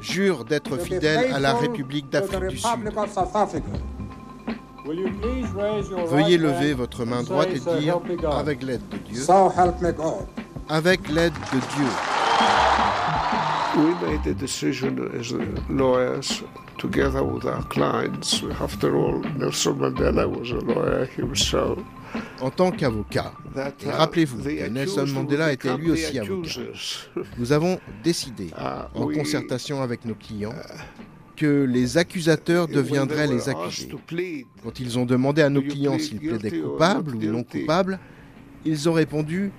[0.00, 2.68] jure d'être fidèle à la République d'Afrique du Sud.
[6.06, 8.00] Veuillez lever votre main droite et dire,
[8.32, 9.22] avec l'aide de Dieu,
[10.68, 11.88] avec l'aide de Dieu.
[13.76, 15.32] We made a decision as
[15.68, 16.42] lawyers
[16.78, 18.42] together with our clients.
[18.60, 21.78] After all, Nelson Mandela was a lawyer himself.
[22.40, 23.32] En tant qu'avocat,
[23.84, 26.60] et rappelez-vous que Nelson Mandela était lui aussi avocat,
[27.36, 28.48] nous avons décidé,
[28.94, 30.54] en concertation avec nos clients,
[31.36, 33.88] que les accusateurs deviendraient les accusés.
[34.62, 37.98] Quand ils ont demandé à nos clients s'ils plaidaient coupables ou non coupables,
[38.64, 39.52] ils ont répondu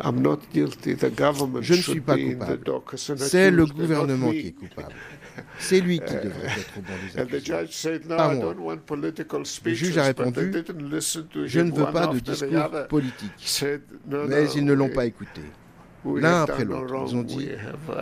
[0.00, 2.60] Je ne suis pas coupable.
[3.16, 4.94] C'est le gouvernement qui est coupable.
[5.58, 7.98] C'est lui qui devrait être dans les accusations.
[8.08, 8.54] Pas moi.
[9.64, 10.52] Le juge a répondu
[11.46, 13.64] Je ne veux pas de discours politique.
[14.08, 15.42] Mais ils ne l'ont pas écouté.
[16.16, 17.48] L'un après l'autre, ils ont dit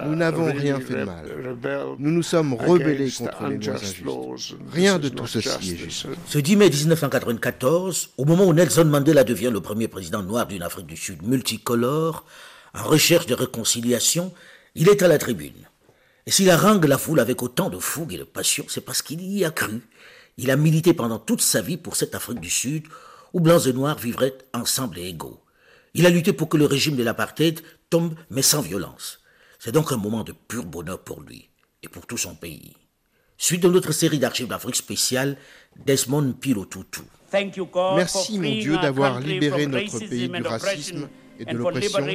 [0.06, 1.26] Nous n'avons rien fait de mal.
[1.98, 4.56] Nous nous sommes rebellés contre les lois injustes.
[4.72, 6.06] Rien de tout ceci est juste.
[6.26, 10.62] Ce 10 mai 1994, au moment où Nelson Mandela devient le premier président noir d'une
[10.62, 12.24] Afrique du Sud multicolore,
[12.74, 14.32] en recherche de réconciliation,
[14.74, 15.66] il est à la tribune.
[16.26, 19.22] Et s'il harangue la foule avec autant de fougue et de passion, c'est parce qu'il
[19.22, 19.80] y a cru.
[20.38, 22.84] Il a milité pendant toute sa vie pour cette Afrique du Sud
[23.32, 25.40] où blancs et noirs vivraient ensemble et égaux.
[25.94, 29.20] Il a lutté pour que le régime de l'apartheid tombe, mais sans violence.
[29.58, 31.48] C'est donc un moment de pur bonheur pour lui
[31.82, 32.74] et pour tout son pays.
[33.38, 35.36] Suite de notre série d'archives d'Afrique spéciale,
[35.84, 37.02] Desmond Pilotutu.
[37.32, 41.08] Merci mon Dieu d'avoir libéré notre pays du racisme
[41.38, 42.06] et de l'oppression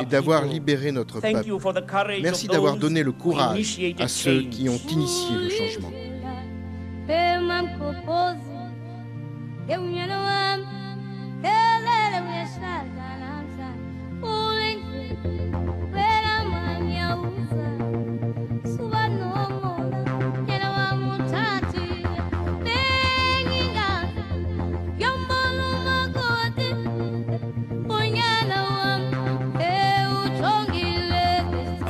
[0.00, 2.20] et d'avoir libéré notre peuple.
[2.20, 5.92] Merci d'avoir donné le courage à ceux qui ont initié le changement.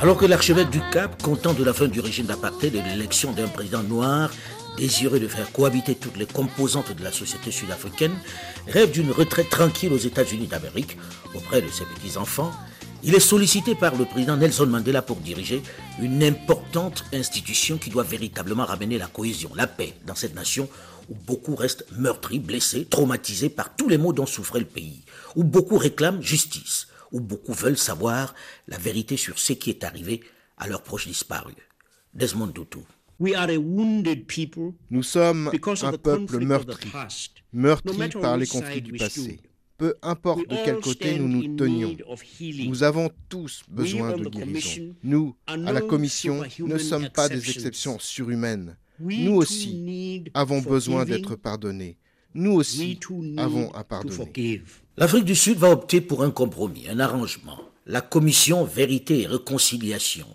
[0.03, 3.31] Alors que l'archevêque du Cap, content de la fin du régime d'apartheid et de l'élection
[3.31, 4.31] d'un président noir,
[4.75, 8.11] désireux de faire cohabiter toutes les composantes de la société sud-africaine,
[8.67, 10.97] rêve d'une retraite tranquille aux États-Unis d'Amérique
[11.33, 12.51] auprès de ses petits-enfants,
[13.01, 15.63] il est sollicité par le président Nelson Mandela pour diriger
[16.01, 20.67] une importante institution qui doit véritablement ramener la cohésion, la paix dans cette nation
[21.09, 24.99] où beaucoup restent meurtris, blessés, traumatisés par tous les maux dont souffrait le pays,
[25.37, 28.35] où beaucoup réclament justice, où beaucoup veulent savoir
[28.67, 30.21] la vérité sur ce qui est arrivé
[30.57, 31.55] à leurs proches disparus.
[32.13, 32.79] Desmond Tutu.
[34.89, 35.51] Nous sommes
[35.83, 36.91] un peuple meurtri,
[37.53, 39.39] meurtri par les conflits du passé.
[39.77, 41.95] Peu importe de quel côté nous nous tenions,
[42.65, 44.95] nous avons tous besoin de guérison.
[45.03, 48.77] Nous, à la Commission, ne sommes pas des exceptions surhumaines.
[48.99, 51.97] Nous aussi avons besoin d'être pardonnés.
[52.35, 52.99] Nous aussi
[53.37, 54.63] avons à pardonner.
[54.95, 57.59] L'Afrique du Sud va opter pour un compromis, un arrangement.
[57.87, 60.27] La commission Vérité et Réconciliation,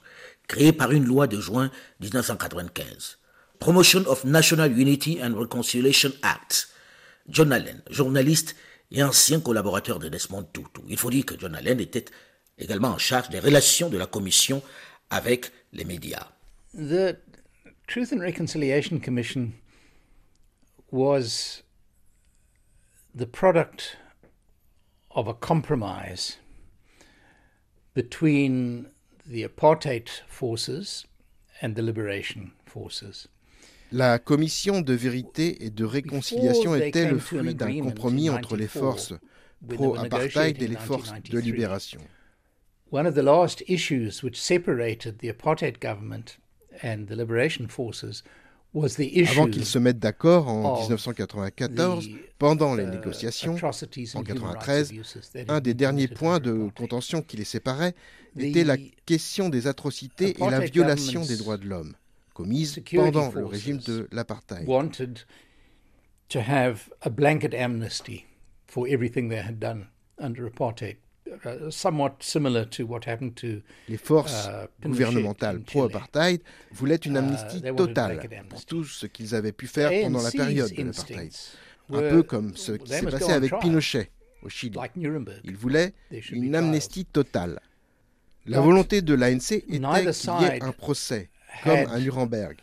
[0.49, 1.71] créée par une loi de juin
[2.01, 3.19] 1995.
[3.61, 6.71] Promotion of National Unity and Reconciliation Act.
[7.29, 8.57] John Allen, journaliste
[8.91, 10.81] et ancien collaborateur de Desmond Tutu.
[10.89, 12.07] Il faut dire que John Allen était
[12.59, 14.61] également en charge des relations de la commission
[15.09, 16.27] avec les médias.
[16.75, 17.17] The
[17.87, 19.53] Truth and Reconciliation Commission
[20.91, 21.63] was
[23.17, 23.97] the product
[25.19, 26.37] of a compromise
[27.93, 28.87] between
[29.27, 31.05] the apartheid forces
[31.61, 33.27] and the liberation forces.
[33.91, 39.13] La commission de vérité et de réconciliation était le fruit d'un compromis entre les forces
[39.67, 42.01] pro-apartheid et les forces de libération.
[42.91, 46.39] One of the last issues which separated the apartheid government
[46.81, 48.23] and the liberation forces
[48.75, 53.71] avant qu'ils se mettent d'accord en 1994, pendant les négociations, en
[54.23, 54.93] 1993,
[55.49, 57.95] un des derniers points de contention qui les séparait
[58.39, 58.77] était la
[59.07, 61.95] question des atrocités et la violation des droits de l'homme
[62.35, 64.67] commises pendant le régime de l'apartheid.
[66.29, 68.27] to have a blanket amnesty
[68.67, 69.89] for everything they had done
[70.19, 70.99] under apartheid
[71.45, 76.41] uh, somewhat similar to what happened to les forces uh, gouvernementales pro-apartheid
[76.73, 80.71] voulaient une uh, amnistie totale pour tout ce qu'ils avaient pu faire pendant la période
[80.71, 81.33] de l'apartheid.
[81.91, 84.11] Un peu comme ce qui s'est passé avec Pinochet
[84.43, 84.79] au Chili.
[85.45, 85.95] Ils voulaient
[86.31, 87.61] une amnistie totale.
[88.47, 91.31] La volonté de l'ANC était qu'il y ait un procès,
[91.63, 92.57] comme à Nuremberg.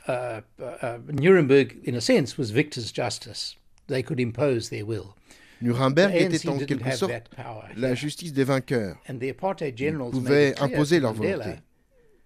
[1.12, 3.56] Nuremberg, in a sense, was victor's justice.
[3.88, 5.16] They could impose their will.
[5.62, 7.32] Nuremberg était en quelque sorte
[7.76, 8.98] la justice des vainqueurs.
[9.10, 9.34] Ils
[10.12, 11.56] pouvaient imposer leur volonté.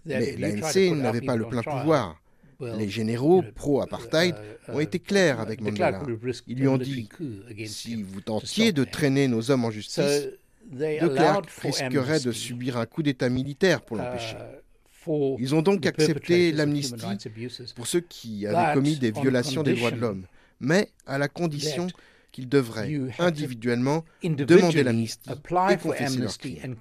[0.06, 2.22] Mais l'ANC n'avait pas le plein pouvoir.
[2.60, 4.36] Les généraux pro-apartheid
[4.68, 6.04] uh, ont été clairs avec Mandela.
[6.46, 7.08] Ils lui ont dit
[7.66, 10.28] si vous tentiez de traîner nos hommes en justice,
[10.70, 14.36] de Klerk risquerait de subir un coup d'État militaire pour l'empêcher.
[15.08, 17.06] Uh, Ils ont donc accepté l'amnistie
[17.76, 20.26] pour ceux qui avaient commis des violations des droits de l'homme,
[20.60, 21.88] mais à la condition
[22.32, 26.76] qu'ils devraient individuellement demander l'amnistie et confesser leurs crimes,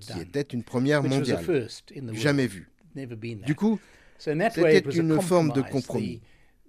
[0.00, 1.68] ce qui était une première mondiale,
[2.12, 2.70] jamais vue.
[3.46, 3.78] Du coup,
[4.18, 6.20] c'était une forme de compromis.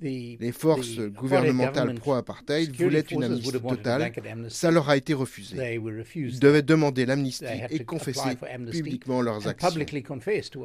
[0.01, 4.11] Les forces gouvernementales pro-apartheid voulaient une amnistie totale.
[4.49, 5.79] Ça leur a été refusé.
[6.15, 8.37] Ils devaient demander l'amnistie et confesser
[8.71, 9.69] publiquement leurs actions.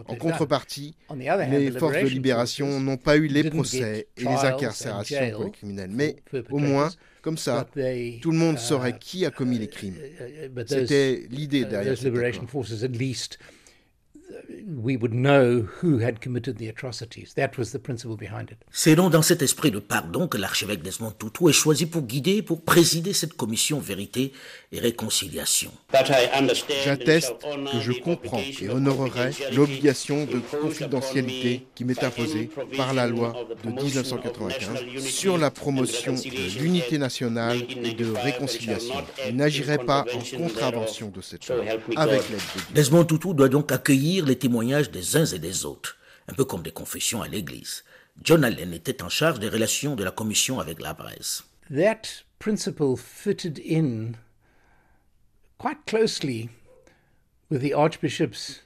[0.06, 5.44] En contrepartie, les forces de libération n'ont pas eu les procès et les incarcérations pour
[5.44, 5.90] les criminels.
[5.92, 6.16] Mais
[6.50, 6.90] au moins,
[7.26, 7.66] comme ça,
[8.22, 9.96] tout le monde saurait uh, qui a commis les crimes.
[9.96, 11.96] Uh, uh, C'était l'idée derrière
[16.92, 17.82] cette
[18.70, 22.42] c'est donc dans cet esprit de pardon que l'archevêque Desmond Tutu est choisi pour guider,
[22.42, 24.32] pour présider cette commission vérité
[24.72, 25.70] et réconciliation.
[26.84, 33.34] J'atteste que je comprends et honorerai l'obligation de confidentialité qui m'est imposée par la loi
[33.64, 38.94] de 1995 sur la promotion de l'unité nationale et de réconciliation.
[39.26, 41.58] Je n'agirai pas en contravention de cette loi
[41.96, 42.74] avec l'aide de Dieu.
[42.74, 45.98] Desmond Tutu doit donc accueillir les témoignages des uns et des autres,
[46.28, 47.84] un peu comme des confessions à l'Église.
[48.22, 51.44] John Allen était en charge des relations de la commission avec la presse.
[51.70, 54.14] That principle fitted in
[55.58, 56.48] quite closely
[57.50, 58.62] with the Archbishop's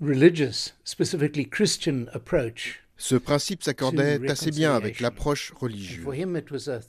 [0.00, 2.80] religious, specifically Christian approach.
[2.96, 6.06] Ce principe s'accordait assez bien avec l'approche religieuse,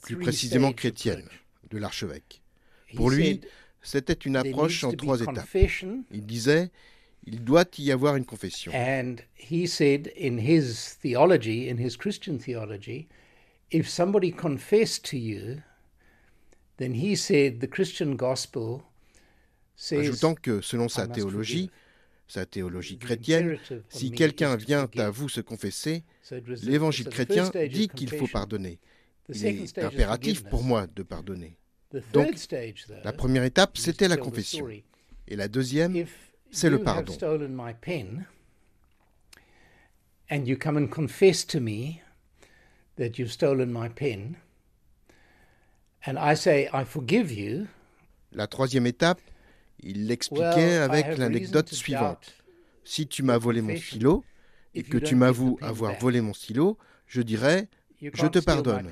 [0.03, 1.27] plus précisément chrétienne,
[1.71, 2.41] de l'archevêque.
[2.95, 3.41] Pour lui,
[3.81, 5.47] c'était une approche en trois étapes.
[6.11, 6.71] Il disait
[7.25, 8.71] il doit y avoir une confession.
[8.73, 13.07] And he said in his theology, in his Christian theology,
[13.71, 15.61] if somebody confessed to you,
[16.77, 18.83] then he said the Christian gospel
[19.75, 21.69] says, Ajoutant que selon sa théologie,
[22.27, 23.57] sa théologie chrétienne,
[23.89, 26.03] si quelqu'un vient à vous se confesser,
[26.63, 28.79] l'évangile chrétien dit qu'il faut pardonner.
[29.29, 31.57] Il est impératif pour moi de pardonner.
[32.11, 32.35] Donc,
[33.03, 34.67] la première étape, c'était la confession.
[35.27, 36.05] Et la deuxième,
[36.53, 37.13] c'est le pardon.
[40.31, 42.01] And you come and confess to me
[42.97, 44.37] that you've stolen my pen,
[46.07, 47.67] and I say, I forgive you.
[48.31, 49.19] La troisième étape,
[49.81, 52.33] il l'expliquait avec l'anecdote suivante.
[52.83, 54.23] Si tu m'as volé mon stylo
[54.73, 56.77] et que tu m'avoues avoir volé mon stylo,
[57.07, 57.67] je dirais
[58.01, 58.89] je te pardonne.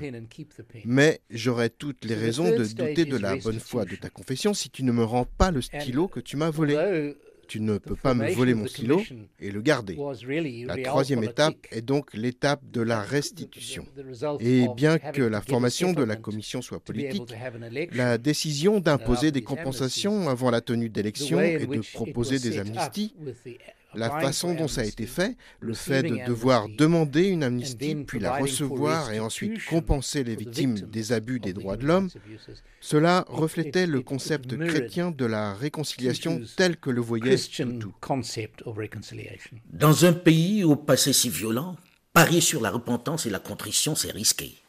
[0.84, 4.70] Mais j'aurais toutes les raisons de douter de la bonne foi de ta confession si
[4.70, 7.16] tu ne me rends pas le stylo que tu m'as volé
[7.52, 9.02] tu ne peux pas me voler mon stylo
[9.38, 9.98] et le garder.
[10.64, 13.84] La troisième étape est donc l'étape de la restitution.
[14.40, 17.30] Et bien que la formation de la commission soit politique,
[17.92, 23.14] la décision d'imposer des compensations avant la tenue d'élections et de proposer des amnisties
[23.94, 28.20] la façon dont ça a été fait, le fait de devoir demander une amnistie, puis
[28.20, 32.08] la recevoir et ensuite compenser les victimes des abus des droits de l'homme,
[32.80, 37.36] cela reflétait le concept chrétien de la réconciliation tel que le voyait
[37.80, 37.94] tout.
[39.72, 41.76] Dans un pays au passé si violent,
[42.12, 44.61] parier sur la repentance et la contrition, c'est risqué.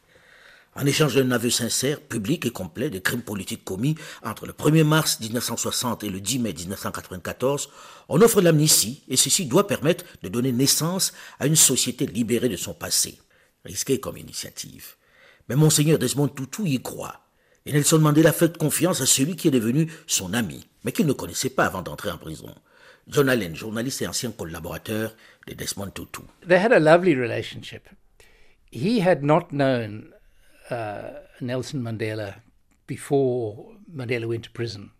[0.76, 4.82] En échange d'un aveu sincère, public et complet des crimes politiques commis entre le 1er
[4.82, 7.70] mars 1960 et le 10 mai 1994,
[8.08, 12.56] on offre l'amnistie et ceci doit permettre de donner naissance à une société libérée de
[12.56, 13.18] son passé.
[13.64, 14.96] Risqué comme initiative.
[15.48, 17.20] Mais Monseigneur Desmond Tutu y croit.
[17.66, 21.12] Et Nelson Mandela fait confiance à celui qui est devenu son ami, mais qu'il ne
[21.12, 22.52] connaissait pas avant d'entrer en prison.
[23.06, 25.14] John Allen, journaliste et ancien collaborateur
[25.46, 26.22] de Desmond Tutu.
[26.48, 27.88] They had a lovely relationship.
[28.72, 30.13] He had not known
[31.40, 32.34] Nelson Mandela
[32.86, 34.90] before Mandela went to prison.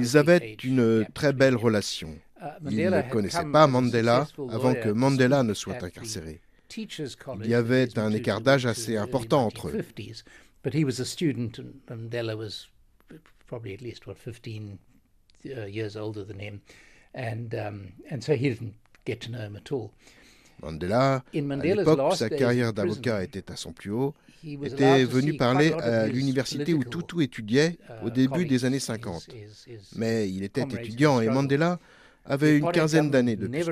[0.00, 2.18] Ils avaient une très belle relation.
[2.40, 6.40] Uh, Ils ne connaissaient pas Mandela avant que Mandela ne soit incarcéré.
[6.76, 9.84] Il y avait un écart d'âge assez important entre eux.
[20.62, 24.14] Mandela, à l'époque, sa carrière d'avocat était à son plus haut,
[24.44, 29.28] était venu parler à l'université où Tutu étudiait au uh, début des années 50.
[29.96, 31.78] Mais il était étudiant et Mandela
[32.24, 33.64] avait une quinzaine d'années de plus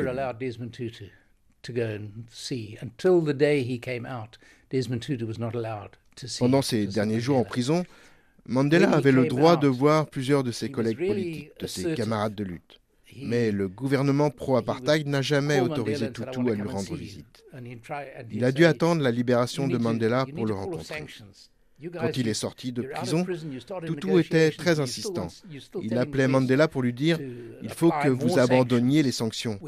[6.38, 7.84] Pendant ses derniers jours en prison,
[8.46, 12.44] Mandela avait le droit de voir plusieurs de ses collègues politiques, de ses camarades de
[12.44, 12.79] lutte.
[13.22, 17.44] Mais le gouvernement pro-apartheid n'a jamais autorisé Tutu à lui rendre visite.
[18.30, 21.04] Il a dû attendre la libération de Mandela pour le rencontrer.
[21.94, 23.26] Quand il est sorti de prison,
[23.86, 25.28] Tutu était très insistant.
[25.82, 27.18] Il appelait Mandela pour lui dire
[27.62, 29.58] Il faut que vous abandonniez les sanctions.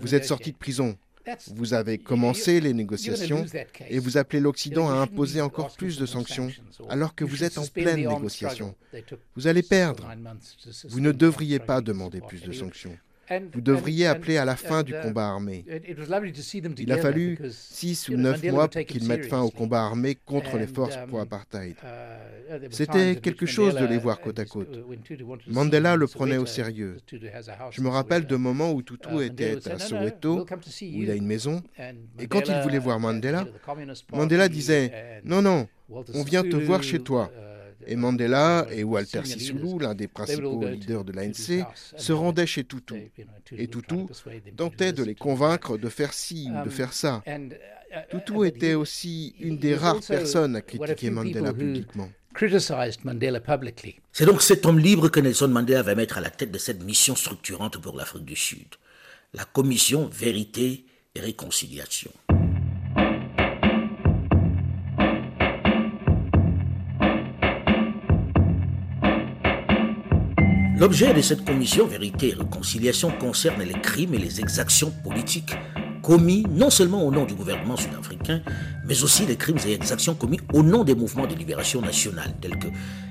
[0.00, 0.96] Vous êtes sorti de prison.
[1.54, 3.44] Vous avez commencé les négociations
[3.88, 6.50] et vous appelez l'Occident à imposer encore plus de sanctions
[6.88, 8.74] alors que vous êtes en pleine négociation.
[9.34, 10.08] Vous allez perdre.
[10.88, 12.96] Vous ne devriez pas demander plus de sanctions.
[13.52, 15.64] Vous devriez appeler à la fin du combat armé.
[16.78, 20.56] Il a fallu six ou neuf mois pour qu'ils mettent fin au combat armé contre
[20.58, 21.76] les forces pro-apartheid.
[22.70, 24.78] C'était quelque chose de les voir côte à côte.
[25.48, 26.96] Mandela le prenait au sérieux.
[27.70, 31.62] Je me rappelle de moments où Tutu était à Soweto, où il a une maison,
[32.18, 33.46] et quand il voulait voir Mandela,
[34.12, 35.68] Mandela disait Non, non,
[36.14, 37.30] on vient te voir chez toi.
[37.86, 41.66] Et Mandela et Walter Sisulu, l'un des principaux leaders de l'ANC,
[41.96, 43.10] se rendaient chez Tutu.
[43.56, 44.06] Et Tutu
[44.56, 47.22] tentait de les convaincre de faire ci ou de faire ça.
[48.10, 52.08] Tutu était aussi une des rares personnes à critiquer Mandela publiquement.
[54.12, 56.82] C'est donc cet homme libre que Nelson Mandela va mettre à la tête de cette
[56.82, 58.68] mission structurante pour l'Afrique du Sud,
[59.32, 62.10] la commission Vérité et Réconciliation.
[70.78, 75.54] L'objet de cette commission Vérité et Réconciliation concerne les crimes et les exactions politiques
[76.02, 78.42] commis non seulement au nom du gouvernement sud-africain,
[78.84, 82.58] mais aussi les crimes et exactions commis au nom des mouvements de libération nationale, tels
[82.58, 82.68] que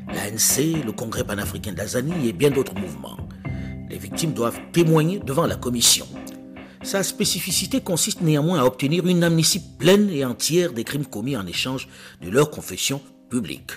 [0.07, 3.17] l'ANC, le Congrès panafricain d'Azanie et bien d'autres mouvements.
[3.89, 6.05] Les victimes doivent témoigner devant la commission.
[6.83, 11.47] Sa spécificité consiste néanmoins à obtenir une amnistie pleine et entière des crimes commis en
[11.47, 11.87] échange
[12.21, 13.71] de leur confession publique.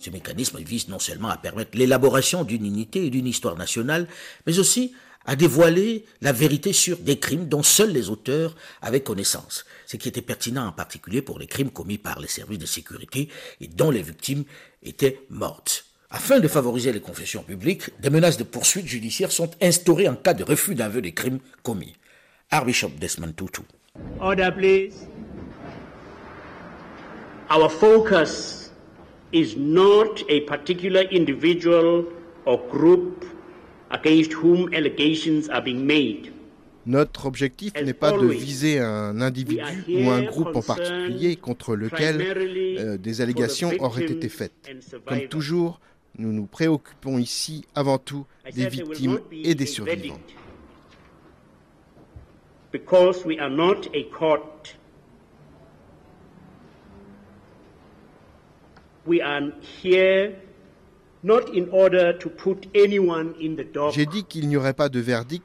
[0.00, 4.08] Ce mécanisme vise non seulement à permettre l'élaboration d'une unité et d'une histoire nationale,
[4.46, 4.94] mais aussi
[5.26, 10.08] à dévoiler la vérité sur des crimes dont seuls les auteurs avaient connaissance, ce qui
[10.08, 13.28] était pertinent en particulier pour les crimes commis par les services de sécurité
[13.60, 14.44] et dont les victimes
[14.82, 15.84] étaient mortes.
[16.08, 20.34] Afin de favoriser les confessions publiques, des menaces de poursuites judiciaires sont instaurées en cas
[20.34, 21.94] de refus d'aveu des crimes commis.
[22.50, 23.60] Archbishop Desmond Tutu.
[24.18, 25.06] Order, please.
[27.50, 28.59] Our focus
[29.32, 32.04] is not a particular individual
[32.44, 33.24] or group
[33.90, 36.32] against whom allegations are being made.
[36.86, 42.20] Notre objectif n'est pas de viser un individu ou un groupe en particulier contre lequel
[42.78, 44.70] euh, des allégations auraient été faites.
[45.04, 45.78] Comme toujours,
[46.18, 50.20] nous nous préoccupons ici avant tout des victimes et des survivants.
[52.72, 54.76] Because we are not a court
[63.92, 65.44] J'ai dit qu'il n'y aurait pas de verdict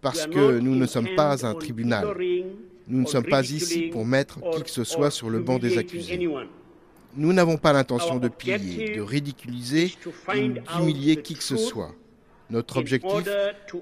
[0.00, 2.06] parce que nous ne sommes pas un tribunal.
[2.86, 5.76] Nous ne sommes pas ici pour mettre qui que ce soit sur le banc des
[5.78, 6.28] accusés.
[7.16, 11.94] Nous n'avons pas l'intention de piller, de ridiculiser ou d'humilier qui que ce soit.
[12.50, 13.28] Notre objectif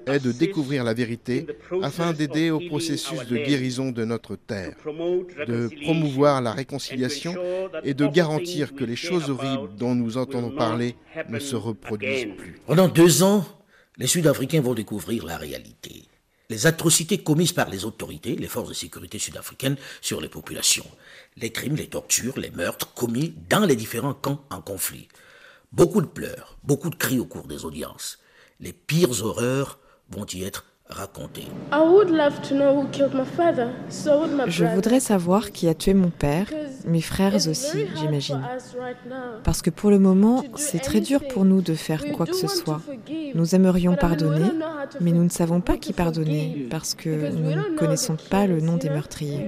[0.07, 1.47] est de découvrir la vérité
[1.81, 4.75] afin d'aider au processus de guérison de notre terre,
[5.47, 7.35] de promouvoir la réconciliation
[7.83, 10.95] et de garantir que les choses horribles dont nous entendons parler
[11.29, 12.59] ne se reproduisent plus.
[12.65, 13.45] Pendant deux ans,
[13.97, 16.03] les Sud-Africains vont découvrir la réalité.
[16.49, 20.85] Les atrocités commises par les autorités, les forces de sécurité sud-africaines sur les populations,
[21.35, 25.09] les crimes, les tortures, les meurtres commis dans les différents camps en conflit.
[25.73, 28.19] Beaucoup de pleurs, beaucoup de cris au cours des audiences
[28.59, 31.47] les pires horreurs vont y être racontées.
[34.47, 36.47] Je voudrais savoir qui a tué mon père,
[36.85, 38.41] mes frères aussi, j'imagine.
[39.43, 42.47] Parce que pour le moment, c'est très dur pour nous de faire quoi que ce
[42.47, 42.81] soit.
[43.35, 44.49] Nous aimerions pardonner,
[45.01, 48.77] mais nous ne savons pas qui pardonner parce que nous ne connaissons pas le nom
[48.77, 49.47] des meurtriers.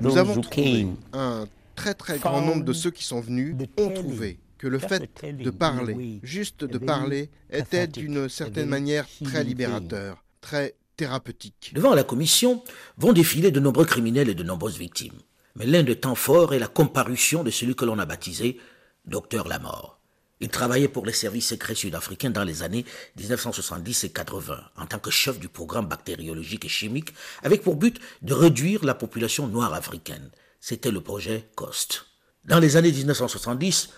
[0.00, 4.38] Nous avons trouvé un très très grand nombre de ceux qui sont venus ont trouvé
[4.64, 10.74] que le fait de parler, juste de parler, était d'une certaine manière très libérateur, très
[10.96, 11.72] thérapeutique.
[11.74, 12.64] Devant la commission
[12.96, 15.20] vont défiler de nombreux criminels et de nombreuses victimes.
[15.54, 18.58] Mais l'un des temps forts est la comparution de celui que l'on a baptisé
[19.04, 20.00] Docteur la mort.
[20.40, 22.86] Il travaillait pour les services secrets sud-africains dans les années
[23.18, 28.00] 1970 et 80 en tant que chef du programme bactériologique et chimique avec pour but
[28.22, 30.30] de réduire la population noire africaine.
[30.58, 32.06] C'était le projet COST.
[32.46, 33.90] Dans les années 1970,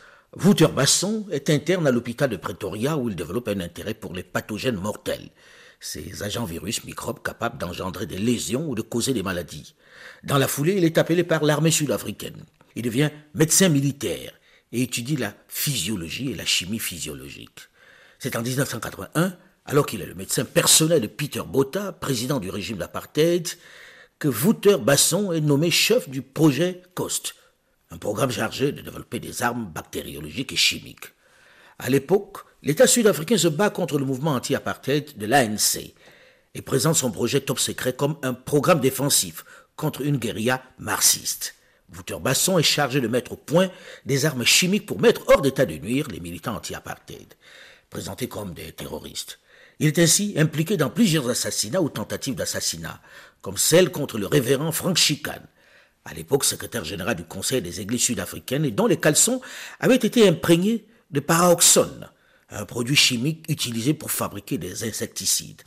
[0.44, 4.22] Wouter Basson est interne à l'hôpital de Pretoria où il développe un intérêt pour les
[4.22, 5.30] pathogènes mortels,
[5.80, 9.74] ces agents virus microbes capables d'engendrer des lésions ou de causer des maladies.
[10.24, 12.44] Dans la foulée, il est appelé par l'armée sud-africaine.
[12.74, 14.34] Il devient médecin militaire
[14.72, 17.60] et étudie la physiologie et la chimie physiologique.
[18.18, 22.76] C'est en 1981, alors qu'il est le médecin personnel de Peter Botha, président du régime
[22.76, 23.48] d'apartheid,
[24.18, 27.34] que Wouter Basson est nommé chef du projet COST,
[27.90, 31.12] un programme chargé de développer des armes bactériologiques et chimiques.
[31.78, 35.94] À l'époque, l'État sud-africain se bat contre le mouvement anti-apartheid de l'ANC
[36.54, 39.44] et présente son projet top secret comme un programme défensif
[39.76, 41.54] contre une guérilla marxiste.
[41.94, 43.70] Wouter Basson est chargé de mettre au point
[44.06, 47.34] des armes chimiques pour mettre hors d'état de nuire les militants anti-apartheid,
[47.90, 49.38] présentés comme des terroristes.
[49.78, 53.00] Il est ainsi impliqué dans plusieurs assassinats ou tentatives d'assassinat,
[53.42, 55.42] comme celle contre le révérend Frank Chican,
[56.06, 59.40] à l'époque secrétaire général du Conseil des églises sud-africaines et dont les caleçons
[59.80, 62.08] avaient été imprégnés de paraoxone,
[62.50, 65.62] un produit chimique utilisé pour fabriquer des insecticides.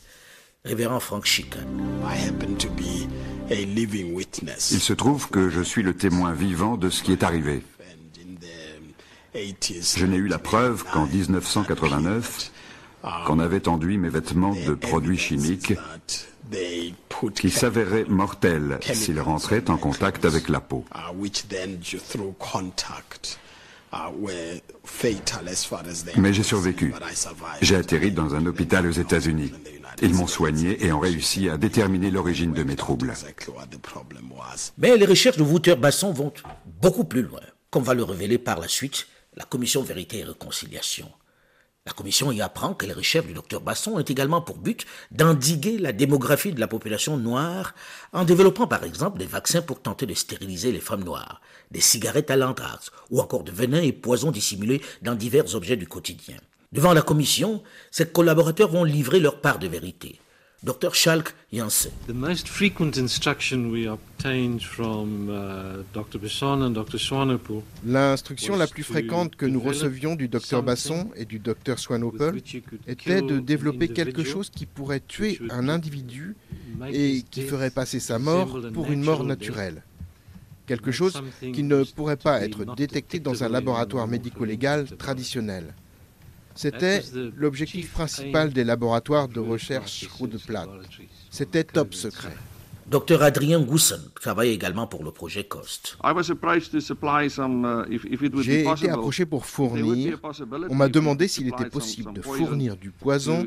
[0.64, 1.60] Révérend Frank Chican.
[3.50, 7.62] Il se trouve que je suis le témoin vivant de ce qui est arrivé.
[9.34, 12.50] Je n'ai eu la preuve qu'en 1989,
[13.26, 15.74] qu'on avait enduit mes vêtements de produits chimiques
[17.34, 20.84] qui s'avéraient mortels s'ils rentraient en contact avec la peau.
[26.16, 26.94] Mais j'ai survécu.
[27.60, 29.52] J'ai atterri dans un hôpital aux États-Unis.
[30.02, 33.12] Ils m'ont soigné et ont réussi à déterminer l'origine de mes troubles.
[34.78, 36.32] Mais les recherches de Wouter Basson vont
[36.80, 37.40] beaucoup plus loin,
[37.70, 41.10] comme va le révéler par la suite la Commission Vérité et Réconciliation.
[41.90, 45.76] La commission y apprend que les recherches du docteur Basson ont également pour but d'endiguer
[45.76, 47.74] la démographie de la population noire
[48.12, 51.40] en développant par exemple des vaccins pour tenter de stériliser les femmes noires,
[51.72, 55.88] des cigarettes à l'anthrax ou encore de venins et poisons dissimulés dans divers objets du
[55.88, 56.36] quotidien.
[56.70, 57.60] Devant la commission,
[57.90, 60.20] ces collaborateurs vont livrer leur part de vérité.
[60.62, 60.94] Dr.
[60.94, 61.90] Schalk Janssen.
[67.86, 72.42] L'instruction la plus fréquente que nous recevions du Dr Basson et du Dr Swanepoel
[72.86, 76.36] était de développer quelque chose qui pourrait tuer un individu
[76.92, 79.82] et qui ferait passer sa mort pour une mort naturelle.
[80.66, 85.74] Quelque chose qui ne pourrait pas être détecté dans un laboratoire médico-légal traditionnel.
[86.60, 87.02] C'était
[87.36, 90.06] l'objectif principal des laboratoires de recherche
[90.46, 90.66] Plat.
[91.30, 92.36] C'était top secret.
[92.86, 95.96] Dr Adrien Goussen travaille également pour le projet COST.
[98.42, 100.20] J'ai été approché pour fournir.
[100.68, 103.46] On m'a demandé s'il était possible de fournir du poison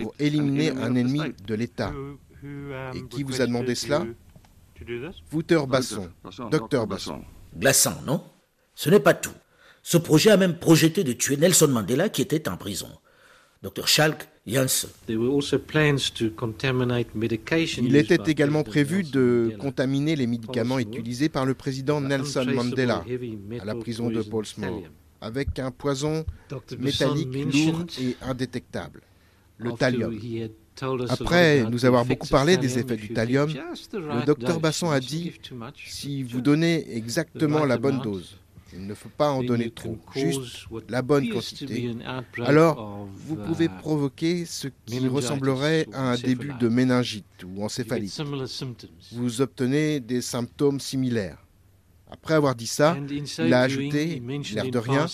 [0.00, 1.92] pour éliminer un ennemi de l'État.
[2.94, 4.06] Et qui vous a demandé cela?
[5.30, 6.08] Wouter Basson,
[6.50, 7.20] docteur Basson.
[7.54, 8.22] Glaçant, non?
[8.74, 9.36] Ce n'est pas tout.
[9.88, 12.88] Ce projet a même projeté de tuer Nelson Mandela qui était en prison.
[13.62, 14.90] Dr Schalk Janssen.
[15.08, 15.14] Il
[17.94, 23.04] était également prévu de contaminer les médicaments utilisés par le président Nelson Mandela
[23.60, 24.82] à la prison de Portsmouth
[25.20, 26.26] avec un poison
[26.80, 29.02] métallique lourd et indétectable,
[29.58, 30.18] le thallium.
[31.08, 33.54] Après nous avoir beaucoup parlé des effets du thallium,
[33.92, 35.32] le docteur Basson a dit
[35.76, 38.36] si vous donnez exactement la bonne dose,
[38.76, 41.94] il ne faut pas en donner trop, juste la bonne quantité.
[42.44, 48.20] Alors, vous pouvez uh, provoquer ce qui ressemblerait à un début de méningite ou encéphalite.
[49.12, 51.38] Vous obtenez des symptômes similaires.
[52.08, 52.96] Après avoir dit ça,
[53.38, 54.22] il a ajouté,
[54.54, 55.06] l'air de rien,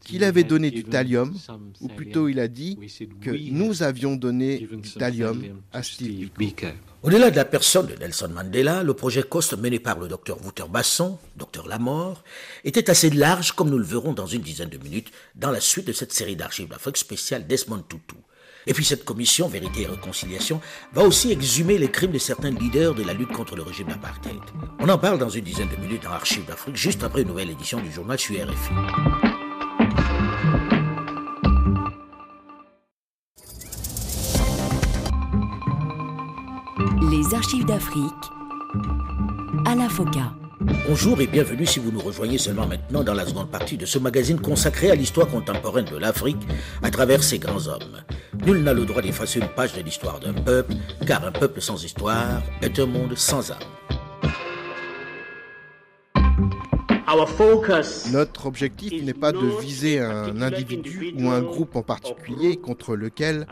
[0.00, 1.34] qu'il avait donné du thallium,
[1.80, 2.78] ou plutôt il a dit
[3.22, 5.42] que nous avions donné du thallium
[5.72, 6.66] à Steve Biko.
[7.06, 10.64] Au-delà de la personne de Nelson Mandela, le projet COST mené par le docteur Wouter
[10.68, 12.24] Basson, docteur Lamort,
[12.64, 15.86] était assez large comme nous le verrons dans une dizaine de minutes dans la suite
[15.86, 18.16] de cette série d'archives d'Afrique spéciale Desmond Tutu.
[18.66, 20.60] Et puis cette commission Vérité et Réconciliation
[20.94, 24.40] va aussi exhumer les crimes de certains leaders de la lutte contre le régime d'apartheid.
[24.80, 27.50] On en parle dans une dizaine de minutes dans Archives d'Afrique, juste après une nouvelle
[27.50, 28.72] édition du journal sur RFI.
[37.16, 38.12] Les archives d'Afrique
[39.64, 40.34] à la FOCA.
[40.86, 43.98] Bonjour et bienvenue si vous nous rejoignez seulement maintenant dans la seconde partie de ce
[43.98, 46.46] magazine consacré à l'histoire contemporaine de l'Afrique
[46.82, 48.02] à travers ses grands hommes.
[48.44, 50.74] Nul n'a le droit d'effacer une page de l'histoire d'un peuple,
[51.06, 53.58] car un peuple sans histoire est un monde sans âme.
[58.12, 63.46] Notre objectif n'est pas de viser un individu ou un groupe en particulier contre lequel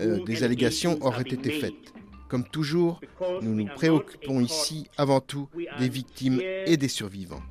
[0.00, 1.97] euh, des allégations auraient été faites.
[2.28, 3.00] Comme toujours,
[3.42, 7.42] nous nous préoccupons ici avant tout des victimes et des survivants.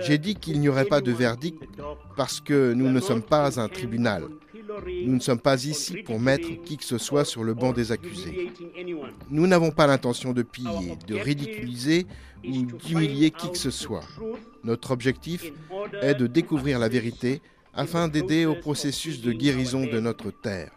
[0.00, 1.62] J'ai dit qu'il n'y aurait pas de verdict
[2.16, 4.24] parce que nous ne sommes pas un tribunal.
[5.04, 7.92] Nous ne sommes pas ici pour mettre qui que ce soit sur le banc des
[7.92, 8.50] accusés.
[9.30, 12.06] Nous n'avons pas l'intention de piller, de ridiculiser
[12.46, 14.04] ou d'humilier qui que ce soit.
[14.62, 15.52] Notre objectif
[16.02, 17.40] est de découvrir la vérité
[17.74, 20.70] afin d'aider au processus de guérison de notre terre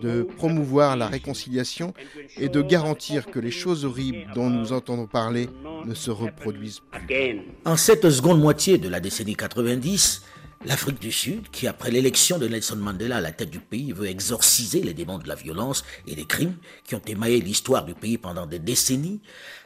[0.00, 1.94] de promouvoir la réconciliation
[2.36, 5.48] et de garantir que les choses horribles dont nous entendons parler
[5.84, 7.40] ne se reproduisent plus.
[7.64, 10.22] En cette seconde moitié de la décennie 90,
[10.66, 14.06] L'Afrique du Sud, qui après l'élection de Nelson Mandela à la tête du pays veut
[14.06, 18.16] exorciser les démons de la violence et des crimes qui ont émaillé l'histoire du pays
[18.16, 19.20] pendant des décennies,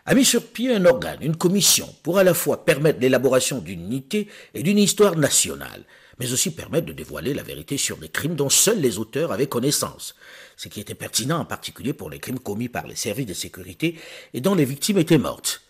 [0.06, 3.82] a mis sur pied un organe, une commission, pour à la fois permettre l'élaboration d'une
[3.82, 5.84] unité et d'une histoire nationale,
[6.18, 9.46] mais aussi permettre de dévoiler la vérité sur des crimes dont seuls les auteurs avaient
[9.46, 10.14] connaissance,
[10.56, 13.98] ce qui était pertinent en particulier pour les crimes commis par les services de sécurité
[14.34, 15.62] et dont les victimes étaient mortes.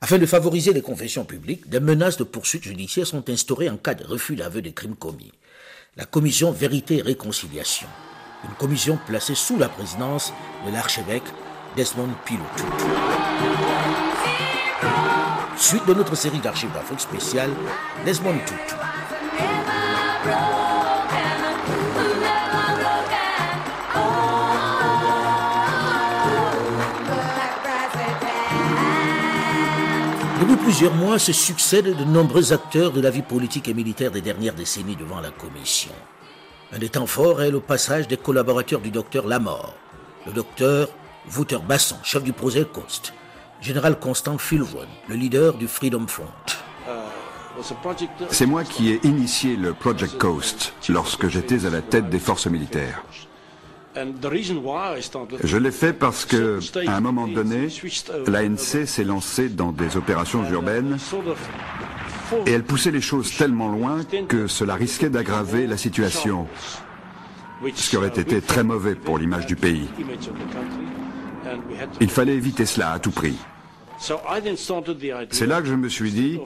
[0.00, 3.94] Afin de favoriser les confessions publiques, des menaces de poursuites judiciaires sont instaurées en cas
[3.94, 5.32] de refus d'aveu des crimes commis.
[5.96, 7.86] La commission Vérité et Réconciliation,
[8.44, 10.32] une commission placée sous la présidence
[10.66, 11.22] de l'archevêque
[11.76, 12.64] Desmond Pilotu.
[15.56, 17.50] Suite de notre série d'archives d'Afrique spéciale,
[18.04, 18.74] Desmond Tutu.
[20.24, 20.32] Depuis
[30.56, 34.54] plusieurs mois se succèdent de nombreux acteurs de la vie politique et militaire des dernières
[34.54, 35.92] décennies devant la commission.
[36.72, 39.74] Un des temps forts est le passage des collaborateurs du docteur Lamort,
[40.26, 40.88] le docteur
[41.36, 43.12] Wouter Basson, chef du projet Coast,
[43.60, 46.63] général Constant Philwon, le leader du Freedom Front.
[48.30, 52.46] C'est moi qui ai initié le Project Coast lorsque j'étais à la tête des forces
[52.46, 53.02] militaires.
[55.44, 57.68] Je l'ai fait parce que, à un moment donné,
[58.26, 60.98] l'ANC s'est lancée dans des opérations urbaines
[62.46, 66.48] et elle poussait les choses tellement loin que cela risquait d'aggraver la situation,
[67.74, 69.88] ce qui aurait été très mauvais pour l'image du pays.
[72.00, 73.36] Il fallait éviter cela à tout prix.
[75.30, 76.38] C'est là que je me suis dit,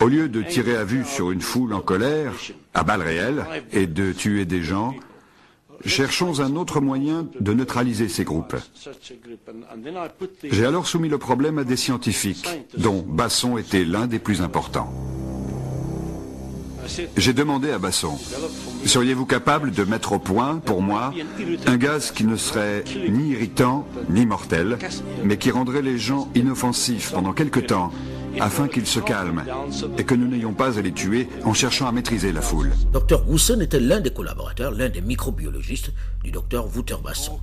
[0.00, 2.32] au lieu de tirer à vue sur une foule en colère,
[2.74, 4.94] à balles réelles, et de tuer des gens,
[5.84, 8.56] cherchons un autre moyen de neutraliser ces groupes.
[10.44, 14.92] J'ai alors soumis le problème à des scientifiques, dont Basson était l'un des plus importants.
[17.16, 18.18] J'ai demandé à Basson,
[18.84, 21.12] seriez-vous capable de mettre au point, pour moi,
[21.66, 24.78] un gaz qui ne serait ni irritant, ni mortel,
[25.24, 27.92] mais qui rendrait les gens inoffensifs pendant quelque temps,
[28.38, 29.44] afin qu'ils se calment
[29.98, 32.70] et que nous n'ayons pas à les tuer en cherchant à maîtriser la foule.
[32.92, 37.40] Dr Wilson était l'un des collaborateurs, l'un des microbiologistes du Dr Wouter Basson.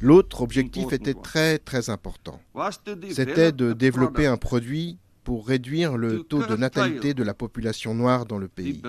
[0.00, 2.40] L'autre objectif était très très important.
[3.10, 8.26] C'était de développer un produit pour réduire le taux de natalité de la population noire
[8.26, 8.82] dans le pays.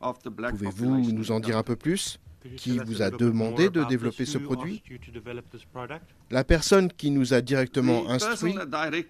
[0.00, 2.18] Pouvez-vous nous en dire un peu plus?
[2.56, 4.82] Qui vous a demandé de développer ce produit?
[6.28, 8.56] La personne qui nous a directement instruit,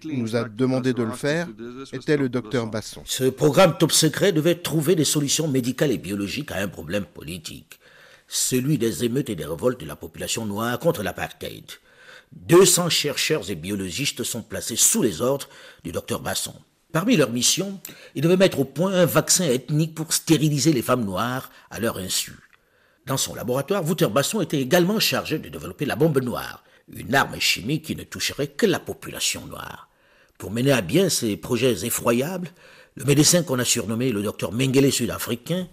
[0.05, 1.47] nous a demandé de le faire,
[1.93, 3.01] était le docteur Basson.
[3.05, 7.79] Ce programme top secret devait trouver des solutions médicales et biologiques à un problème politique,
[8.27, 11.65] celui des émeutes et des révoltes de la population noire contre l'apartheid.
[12.35, 15.47] 200 chercheurs et biologistes sont placés sous les ordres
[15.83, 16.55] du docteur Basson.
[16.91, 17.79] Parmi leurs missions,
[18.15, 21.97] ils devaient mettre au point un vaccin ethnique pour stériliser les femmes noires à leur
[21.97, 22.33] insu.
[23.05, 26.63] Dans son laboratoire, Wouter Basson était également chargé de développer la bombe noire,
[26.95, 29.89] une arme chimique qui ne toucherait que la population noire.
[30.37, 32.49] Pour mener à bien ces projets effroyables,
[32.95, 35.67] le médecin qu'on a surnommé le docteur Mengele sud-africain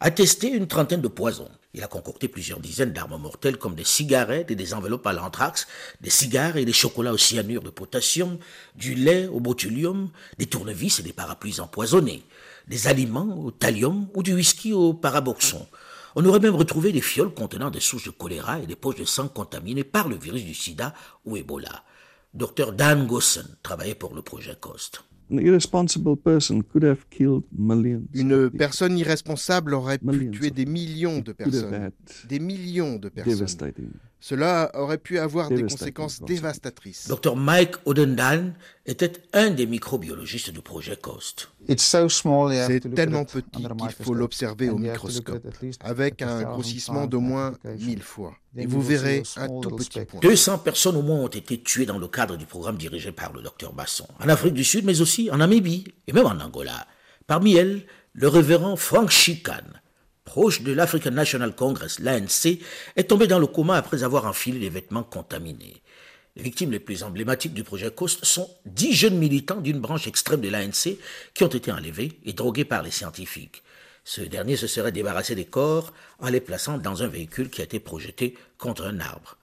[0.00, 1.50] a testé une trentaine de poisons.
[1.74, 5.66] Il a concocté plusieurs dizaines d'armes mortelles comme des cigarettes et des enveloppes à l'anthrax,
[6.00, 8.38] des cigares et des chocolats au cyanure de potassium,
[8.76, 10.08] du lait au botulium,
[10.38, 12.22] des tournevis et des parapluies empoisonnés,
[12.68, 15.66] des aliments au thallium ou du whisky au paraboxon.
[16.14, 19.04] On aurait même retrouvé des fioles contenant des souches de choléra et des poches de
[19.04, 21.82] sang contaminées par le virus du sida ou Ebola.
[22.34, 25.02] Dr Dan Gossen travaillait pour le projet COST.
[28.14, 31.90] Une personne irresponsable aurait pu tuer des millions de personnes.
[32.28, 33.32] Des millions de personnes.
[34.26, 37.08] Cela aurait pu avoir des conséquences dévastatrices.
[37.08, 38.54] Dr Mike Odendan
[38.86, 41.50] était un des microbiologistes du projet COST.
[41.68, 45.46] C'est tellement petit qu'il faut l'observer au microscope,
[45.80, 48.34] avec un grossissement d'au moins 1000 fois.
[48.56, 50.20] Et vous verrez un tout petit point.
[50.20, 53.42] 200 personnes au moins ont été tuées dans le cadre du programme dirigé par le
[53.42, 56.86] docteur Basson, en Afrique du Sud, mais aussi en Namibie et même en Angola.
[57.26, 57.84] Parmi elles,
[58.14, 59.64] le révérend Frank Chican,
[60.24, 62.58] proche de l'African National Congress, l'ANC,
[62.96, 65.82] est tombé dans le coma après avoir enfilé des vêtements contaminés.
[66.36, 70.40] Les victimes les plus emblématiques du projet COST sont dix jeunes militants d'une branche extrême
[70.40, 70.96] de l'ANC
[71.32, 73.62] qui ont été enlevés et drogués par les scientifiques.
[74.02, 77.64] Ce dernier se serait débarrassé des corps en les plaçant dans un véhicule qui a
[77.64, 79.38] été projeté contre un arbre.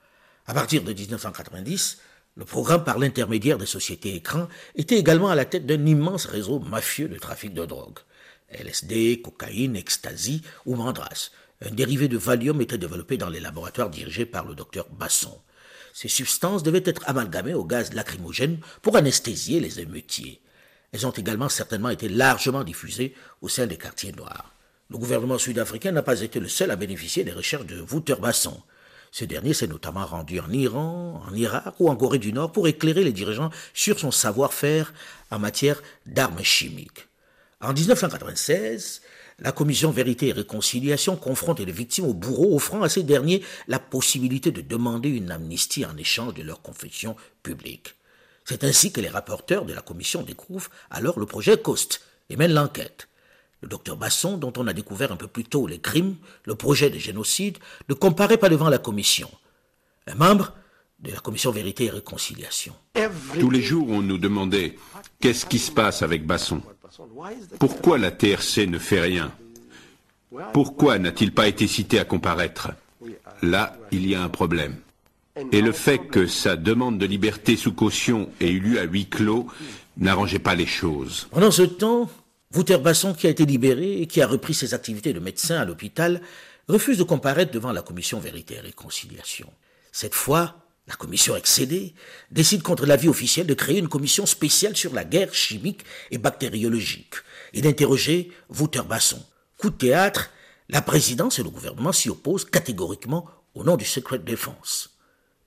[0.46, 2.00] À partir de 1990,
[2.36, 6.60] le programme par l'intermédiaire des sociétés écrans était également à la tête d'un immense réseau
[6.60, 8.00] mafieux de trafic de drogue.
[8.54, 11.32] LSD, cocaïne, ecstasy ou mandras.
[11.64, 15.42] Un dérivé de Valium était développé dans les laboratoires dirigés par le docteur Basson.
[15.94, 20.42] Ces substances devaient être amalgamées au gaz lacrymogène pour anesthésier les émeutiers.
[20.92, 24.54] Elles ont également certainement été largement diffusées au sein des quartiers noirs.
[24.90, 28.62] Le gouvernement sud-africain n'a pas été le seul à bénéficier des recherches de Wouter Basson.
[29.12, 32.68] Ce dernier s'est notamment rendu en Iran, en Irak ou en Corée du Nord pour
[32.68, 34.94] éclairer les dirigeants sur son savoir-faire
[35.30, 37.08] en matière d'armes chimiques.
[37.62, 39.02] En 1996,
[39.40, 43.78] la commission Vérité et Réconciliation confronte les victimes au bourreau, offrant à ces derniers la
[43.78, 47.96] possibilité de demander une amnistie en échange de leur confession publique.
[48.46, 52.54] C'est ainsi que les rapporteurs de la commission découvrent alors le projet COST et mènent
[52.54, 53.08] l'enquête.
[53.62, 56.90] Le docteur Basson, dont on a découvert un peu plus tôt les crimes, le projet
[56.90, 59.30] de génocide, ne comparaît pas devant la commission.
[60.08, 60.54] Un membre
[61.00, 62.74] de la commission Vérité et Réconciliation.
[63.40, 64.78] Tous les jours, on nous demandait
[65.20, 66.64] qu'est-ce qui se passe avec Basson?
[67.60, 69.32] Pourquoi la TRC ne fait rien?
[70.54, 72.72] Pourquoi n'a-t-il pas été cité à comparaître?
[73.42, 74.76] Là, il y a un problème.
[75.52, 79.08] Et le fait que sa demande de liberté sous caution ait eu lieu à huis
[79.08, 79.48] clos
[79.98, 81.28] n'arrangeait pas les choses.
[81.32, 82.10] Pendant ce temps,
[82.54, 85.66] Wouter Basson, qui a été libéré et qui a repris ses activités de médecin à
[85.66, 86.22] l'hôpital,
[86.68, 89.48] refuse de comparaître devant la commission Vérité et Réconciliation.
[89.92, 90.56] Cette fois,
[90.92, 91.94] la commission excédée
[92.32, 97.16] décide contre l'avis officiel de créer une commission spéciale sur la guerre chimique et bactériologique
[97.54, 99.24] et d'interroger Wouter Basson.
[99.58, 100.32] Coup de théâtre,
[100.68, 103.26] la présidence et le gouvernement s'y opposent catégoriquement
[103.56, 104.98] au nom du secret défense.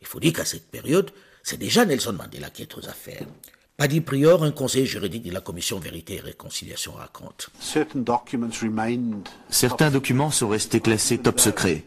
[0.01, 1.11] Il faut dire qu'à cette période,
[1.43, 3.27] c'est déjà Nelson Mandela qui est aux affaires.
[3.77, 7.51] Paddy Prior, un conseiller juridique de la commission Vérité et Réconciliation, raconte.
[9.51, 11.85] Certains documents sont restés classés top secret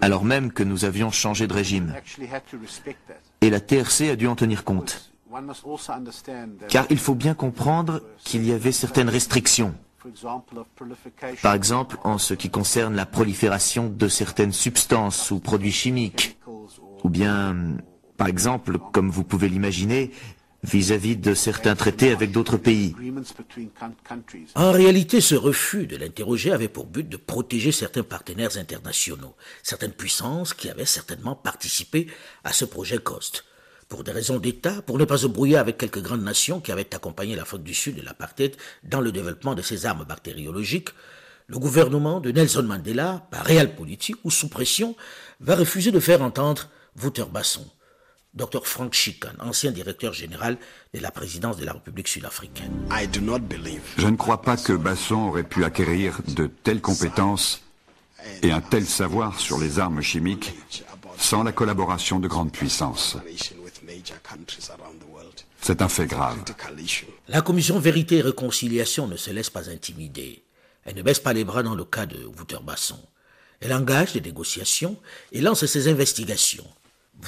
[0.00, 1.94] alors même que nous avions changé de régime.
[3.40, 5.12] Et la TRC a dû en tenir compte.
[6.68, 9.74] Car il faut bien comprendre qu'il y avait certaines restrictions.
[11.42, 16.36] Par exemple, en ce qui concerne la prolifération de certaines substances ou produits chimiques.
[17.04, 17.56] Ou bien,
[18.16, 20.10] par exemple, comme vous pouvez l'imaginer,
[20.62, 22.94] vis-à-vis de certains traités avec d'autres pays.
[24.54, 29.92] En réalité, ce refus de l'interroger avait pour but de protéger certains partenaires internationaux, certaines
[29.92, 32.06] puissances qui avaient certainement participé
[32.44, 33.44] à ce projet COST.
[33.88, 36.94] Pour des raisons d'État, pour ne pas se brouiller avec quelques grandes nations qui avaient
[36.94, 40.90] accompagné l'Afrique du Sud et l'apartheid dans le développement de ces armes bactériologiques,
[41.48, 44.96] le gouvernement de Nelson Mandela, par réel politique ou sous pression,
[45.40, 46.70] va refuser de faire entendre
[47.02, 47.66] Wouter Basson.
[48.34, 50.56] Dr Frank Chican, ancien directeur général
[50.94, 52.72] de la présidence de la République sud-africaine.
[53.98, 57.62] Je ne crois pas que Basson aurait pu acquérir de telles compétences
[58.42, 60.54] et un tel savoir sur les armes chimiques
[61.18, 63.18] sans la collaboration de grandes puissances.
[65.60, 66.38] C'est un fait grave.
[67.28, 70.42] La commission Vérité et Réconciliation ne se laisse pas intimider.
[70.84, 72.98] Elle ne baisse pas les bras dans le cas de Wouter Basson.
[73.60, 74.96] Elle engage des négociations
[75.30, 76.66] et lance ses investigations.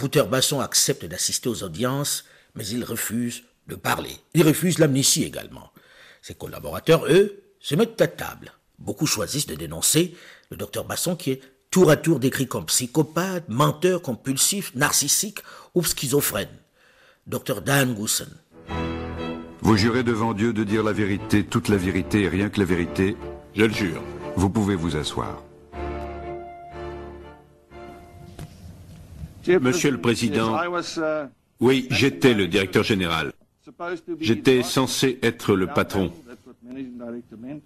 [0.01, 4.17] Wouter Basson accepte d'assister aux audiences, mais il refuse de parler.
[4.35, 5.71] Il refuse l'amnistie également.
[6.21, 8.53] Ses collaborateurs, eux, se mettent à table.
[8.79, 10.15] Beaucoup choisissent de dénoncer
[10.51, 15.39] le docteur Basson qui est tour à tour décrit comme psychopathe, menteur compulsif, narcissique
[15.75, 16.49] ou schizophrène.
[17.27, 18.29] Docteur Dan Goosen.
[19.63, 22.67] Vous jurez devant Dieu de dire la vérité, toute la vérité et rien que la
[22.67, 23.17] vérité
[23.55, 24.03] Je le jure.
[24.37, 25.43] Vous pouvez vous asseoir.
[29.61, 30.57] Monsieur le Président,
[31.61, 33.33] oui, j'étais le directeur général.
[34.21, 36.13] J'étais censé être le patron,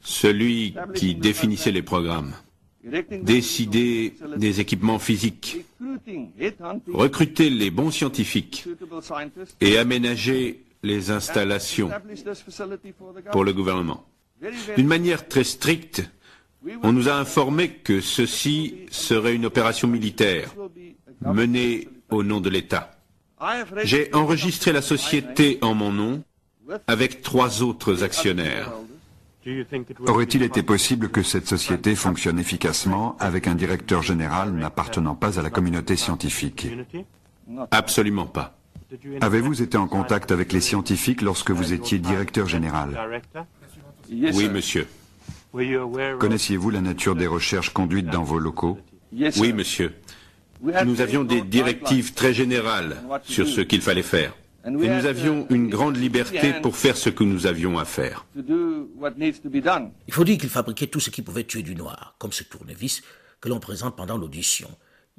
[0.01, 2.33] celui qui définissait les programmes,
[3.23, 5.65] décider des équipements physiques,
[6.93, 8.67] recruter les bons scientifiques
[9.61, 11.91] et aménager les installations
[13.33, 14.05] pour le gouvernement.
[14.77, 16.09] D'une manière très stricte,
[16.83, 20.55] on nous a informé que ceci serait une opération militaire
[21.21, 22.93] menée au nom de l'État.
[23.85, 26.23] J'ai enregistré la société en mon nom
[26.87, 28.73] avec trois autres actionnaires.
[30.07, 35.43] Aurait-il été possible que cette société fonctionne efficacement avec un directeur général n'appartenant pas à
[35.43, 36.69] la communauté scientifique?
[37.71, 38.59] Absolument pas.
[39.21, 43.23] Avez-vous été en contact avec les scientifiques lorsque vous étiez directeur général?
[44.11, 44.87] Oui, monsieur.
[46.19, 48.79] Connaissiez-vous la nature des recherches conduites dans vos locaux?
[49.13, 49.95] Oui, monsieur.
[50.61, 54.35] Nous avions des directives très générales sur ce qu'il fallait faire.
[54.67, 58.27] Et nous avions une grande liberté pour faire ce que nous avions à faire.
[58.37, 63.03] Il faut dire qu'il fabriquait tout ce qui pouvait tuer du noir, comme ce tournevis
[63.41, 64.69] que l'on présente pendant l'audition.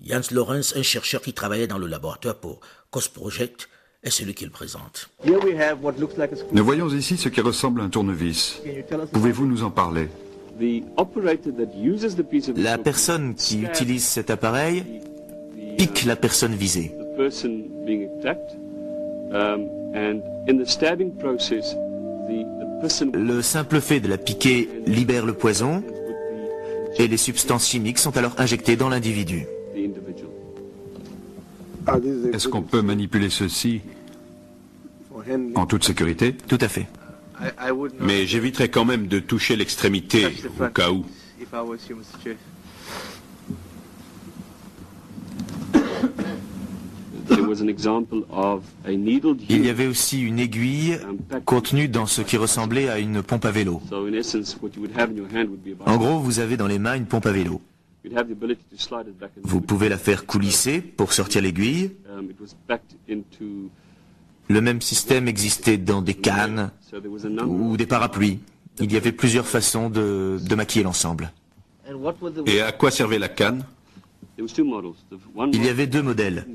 [0.04, 2.60] Jans Lorenz, un chercheur qui travaillait dans le laboratoire pour
[2.92, 3.70] COSPROJECT,
[4.04, 5.10] est celui qui le présente.
[5.26, 8.62] Nous voyons ici ce qui ressemble à un tournevis.
[9.12, 10.10] Pouvez-vous nous en parler?
[12.56, 14.84] La personne qui utilise cet appareil
[15.80, 16.92] pique la personne visée.
[23.14, 25.84] Le simple fait de la piquer libère le poison
[26.98, 29.46] et les substances chimiques sont alors injectées dans l'individu.
[32.34, 33.82] Est-ce qu'on peut manipuler ceci
[35.56, 36.34] en toute sécurité?
[36.34, 36.88] Tout à fait.
[38.02, 40.28] Mais j'éviterai quand même de toucher l'extrémité
[40.60, 41.06] au cas où.
[49.50, 51.00] Il y avait aussi une aiguille
[51.46, 53.82] contenue dans ce qui ressemblait à une pompe à vélo.
[55.86, 57.62] En gros, vous avez dans les mains une pompe à vélo.
[59.44, 61.92] Vous pouvez la faire coulisser pour sortir l'aiguille.
[64.48, 66.72] Le même système existait dans des cannes
[67.46, 68.40] ou des parapluies.
[68.80, 71.32] Il y avait plusieurs façons de, maquiller l'ensemble.
[72.46, 73.64] Et à quoi servait la canne?
[75.54, 76.46] Il y avait deux modèles.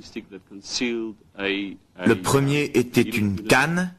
[2.07, 3.92] Le premier était une canne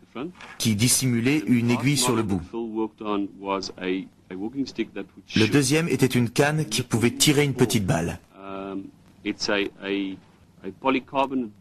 [0.57, 2.41] qui dissimulait une aiguille sur le bout.
[5.35, 8.19] Le deuxième était une canne qui pouvait tirer une petite balle.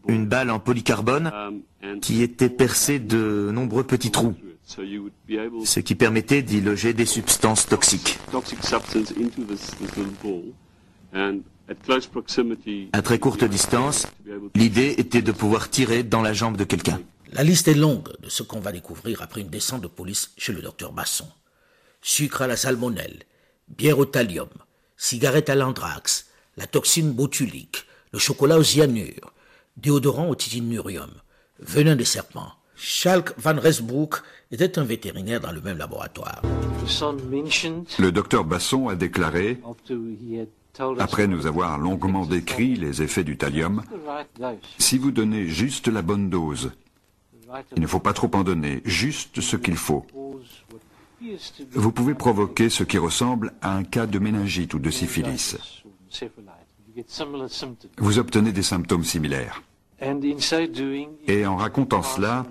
[0.07, 1.31] Une balle en polycarbone
[2.01, 4.33] qui était percée de nombreux petits trous,
[4.65, 8.17] ce qui permettait d'y loger des substances toxiques.
[12.93, 14.07] À très courte distance,
[14.55, 16.99] l'idée était de pouvoir tirer dans la jambe de quelqu'un.
[17.33, 20.53] La liste est longue de ce qu'on va découvrir après une descente de police chez
[20.53, 21.27] le docteur Basson
[22.05, 23.23] sucre à la salmonelle,
[23.67, 24.49] bière au thallium,
[24.95, 29.33] cigarette à l'anthrax, la toxine botulique, le chocolat au cyanure,
[29.75, 31.09] déodorant au titinurium,
[31.59, 32.51] venin de serpent.
[32.75, 34.17] Schalk van Resbroek
[34.51, 36.43] était un vétérinaire dans le même laboratoire.
[37.97, 39.59] Le docteur Basson a déclaré,
[40.99, 43.81] après nous avoir longuement décrit les effets du thallium,
[44.77, 46.71] si vous donnez juste la bonne dose,
[47.75, 50.05] il ne faut pas trop en donner, juste ce qu'il faut.
[51.73, 55.57] Vous pouvez provoquer ce qui ressemble à un cas de méningite ou de syphilis.
[57.97, 59.63] Vous obtenez des symptômes similaires.
[61.27, 62.45] Et en racontant cela,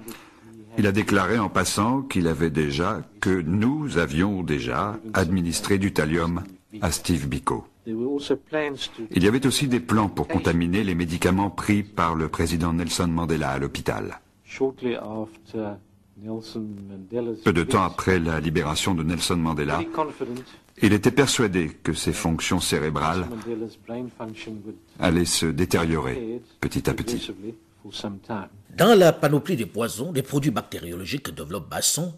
[0.77, 6.43] il a déclaré en passant qu'il avait déjà, que nous avions déjà administré du thallium
[6.81, 7.67] à Steve Biko.
[7.87, 13.09] Il y avait aussi des plans pour contaminer les médicaments pris par le président Nelson
[13.09, 14.21] Mandela à l'hôpital.
[17.45, 19.81] Peu de temps après la libération de Nelson Mandela,
[20.81, 23.27] il était persuadé que ses fonctions cérébrales
[24.99, 27.31] allaient se détériorer petit à petit.
[28.77, 32.15] Dans la panoplie des poisons, des produits bactériologiques que développe Basson,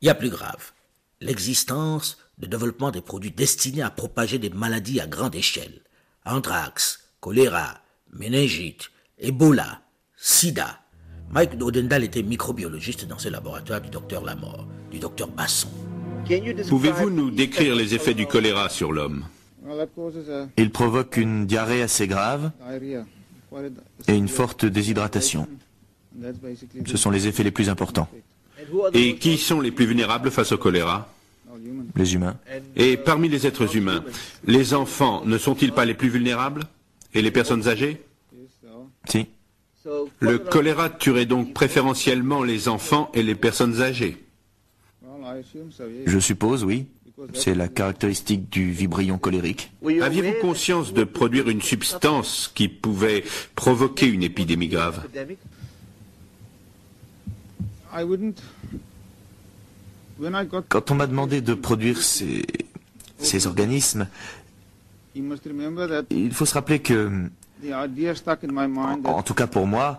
[0.00, 0.72] il y a plus grave,
[1.20, 5.80] l'existence de développement des produits destinés à propager des maladies à grande échelle.
[6.24, 7.80] Anthrax, choléra,
[8.12, 9.82] méningite, Ebola,
[10.16, 10.80] sida,
[11.30, 15.68] Mike Odendal était microbiologiste dans ce laboratoire du docteur Lamort, du docteur Basson.
[16.68, 19.24] Pouvez-vous nous décrire les effets du choléra sur l'homme?
[20.56, 22.50] Il provoque une diarrhée assez grave
[24.06, 25.48] et une forte déshydratation.
[26.86, 28.08] Ce sont les effets les plus importants.
[28.92, 31.13] Et qui sont les plus vulnérables face au choléra?
[31.96, 32.36] Les humains.
[32.76, 34.04] Et parmi les êtres humains,
[34.46, 36.64] les enfants ne sont-ils pas les plus vulnérables?
[37.14, 38.02] Et les personnes âgées?
[39.08, 39.26] Si.
[40.20, 44.24] Le choléra tuerait donc préférentiellement les enfants et les personnes âgées
[46.06, 46.86] Je suppose, oui.
[47.32, 49.70] C'est la caractéristique du vibrion colérique.
[50.02, 55.06] Aviez-vous conscience de produire une substance qui pouvait provoquer une épidémie grave?
[60.68, 62.44] Quand on m'a demandé de produire ces,
[63.18, 64.06] ces organismes,
[65.14, 67.28] il faut se rappeler que
[69.04, 69.98] En tout cas pour moi,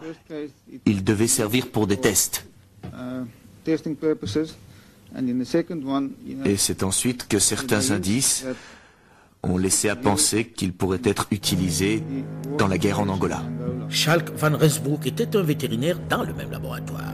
[0.86, 2.46] il devait servir pour des tests.
[6.46, 8.46] Et c'est ensuite que certains indices
[9.44, 12.04] ont laissé à penser qu'il pourrait être utilisé
[12.58, 13.44] dans la guerre en Angola.
[13.90, 17.14] Schalk van Rensbroek était un vétérinaire dans le même laboratoire.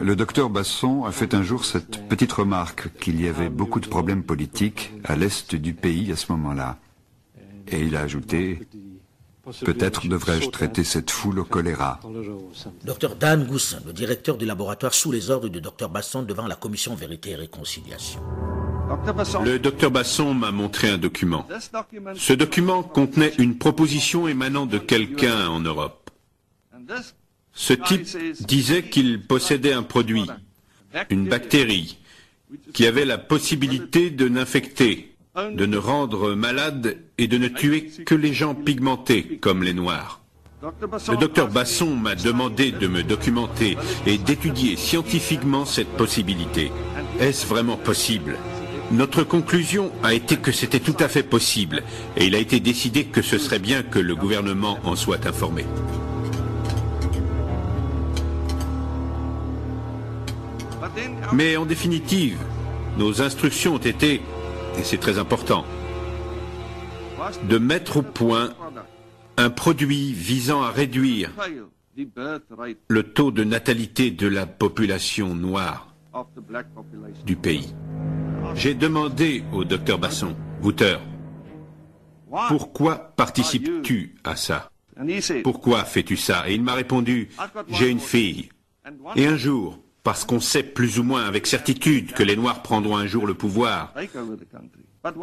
[0.00, 3.88] Le docteur Basson a fait un jour cette petite remarque qu'il y avait beaucoup de
[3.88, 6.78] problèmes politiques à l'est du pays à ce moment-là.
[7.68, 8.60] Et il a ajouté
[9.64, 12.00] Peut-être devrais-je traiter cette foule au choléra.
[12.84, 16.56] Dr Dan Goussin, le directeur du laboratoire sous les ordres du Dr Basson devant la
[16.56, 18.20] commission Vérité et Réconciliation.
[19.44, 21.46] Le docteur Basson m'a montré un document.
[22.14, 26.10] Ce document contenait une proposition émanant de quelqu'un en Europe.
[27.56, 28.06] Ce type
[28.46, 30.26] disait qu'il possédait un produit,
[31.10, 31.98] une bactérie,
[32.74, 35.16] qui avait la possibilité de n'infecter,
[35.52, 40.20] de ne rendre malade et de ne tuer que les gens pigmentés comme les Noirs.
[40.62, 43.76] Le docteur Basson m'a demandé de me documenter
[44.06, 46.70] et d'étudier scientifiquement cette possibilité.
[47.20, 48.36] Est-ce vraiment possible?
[48.92, 51.82] Notre conclusion a été que c'était tout à fait possible
[52.16, 55.64] et il a été décidé que ce serait bien que le gouvernement en soit informé.
[61.32, 62.38] Mais en définitive,
[62.98, 64.22] nos instructions ont été,
[64.78, 65.64] et c'est très important,
[67.48, 68.50] de mettre au point
[69.36, 71.30] un produit visant à réduire
[72.88, 75.94] le taux de natalité de la population noire
[77.24, 77.74] du pays.
[78.54, 80.98] J'ai demandé au docteur Basson, Wouter,
[82.48, 84.70] pourquoi participes-tu à ça?
[85.42, 86.48] Pourquoi fais-tu ça?
[86.48, 87.28] Et il m'a répondu,
[87.68, 88.48] j'ai une fille.
[89.16, 92.96] Et un jour, parce qu'on sait plus ou moins avec certitude que les Noirs prendront
[92.96, 93.92] un jour le pouvoir.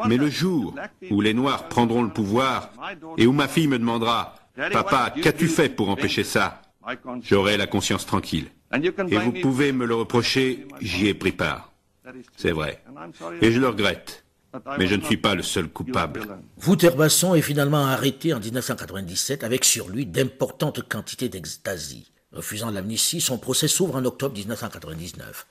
[0.07, 0.75] Mais le jour
[1.09, 2.69] où les Noirs prendront le pouvoir
[3.17, 4.36] et où ma fille me demandera
[4.73, 6.61] Papa, qu'as-tu fait pour empêcher ça?
[7.21, 8.47] J'aurai la conscience tranquille.
[9.09, 11.71] Et vous pouvez me le reprocher, j'y ai pris part.
[12.36, 12.84] C'est vrai.
[13.41, 14.25] Et je le regrette.
[14.77, 16.27] Mais je ne suis pas le seul coupable.
[16.67, 22.12] Wouter Basson est finalement arrêté en 1997 avec sur lui d'importantes quantités d'ecstasy.
[22.34, 25.45] Refusant l'amnistie, son procès s'ouvre en octobre 1999.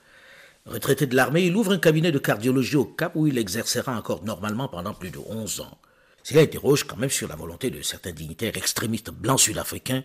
[0.65, 4.23] Retraité de l'armée, il ouvre un cabinet de cardiologie au Cap où il exercera encore
[4.23, 5.77] normalement pendant plus de 11 ans.
[6.23, 10.03] Cela interroge quand même sur la volonté de certains dignitaires extrémistes blancs sud-africains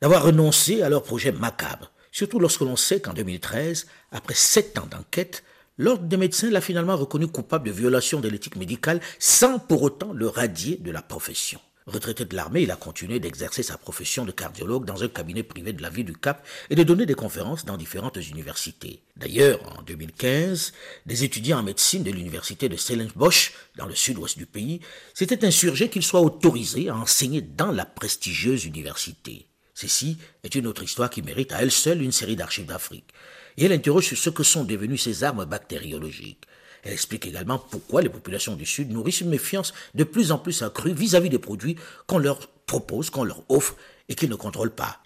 [0.00, 4.86] d'avoir renoncé à leur projet macabre, surtout lorsque l'on sait qu'en 2013, après sept ans
[4.90, 5.44] d'enquête,
[5.78, 10.12] l'Ordre des médecins l'a finalement reconnu coupable de violation de l'éthique médicale sans pour autant
[10.12, 11.60] le radier de la profession.
[11.90, 15.72] Retraité de l'armée, il a continué d'exercer sa profession de cardiologue dans un cabinet privé
[15.72, 19.02] de la ville du Cap et de donner des conférences dans différentes universités.
[19.16, 20.72] D'ailleurs, en 2015,
[21.06, 24.80] des étudiants en médecine de l'université de Stellenbosch, dans le sud-ouest du pays,
[25.14, 29.48] s'étaient insurgés qu'ils soient autorisés à enseigner dans la prestigieuse université.
[29.74, 33.08] Ceci est une autre histoire qui mérite à elle seule une série d'archives d'Afrique.
[33.56, 36.44] Et elle interroge sur ce que sont devenues ces armes bactériologiques.
[36.82, 40.62] Elle explique également pourquoi les populations du Sud nourrissent une méfiance de plus en plus
[40.62, 41.76] accrue vis-à-vis des produits
[42.06, 43.76] qu'on leur propose, qu'on leur offre
[44.08, 45.00] et qu'ils ne contrôlent pas.